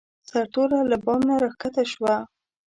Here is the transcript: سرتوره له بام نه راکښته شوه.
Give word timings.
سرتوره 0.29 0.79
له 0.91 0.97
بام 1.05 1.21
نه 1.29 1.35
راکښته 1.43 1.83
شوه. 1.91 2.15